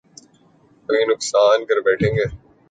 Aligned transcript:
کوئی 0.89 1.01
نقصان 1.05 1.65
کر 1.65 1.77
بیٹھیں 1.85 2.13
گے 2.15 2.25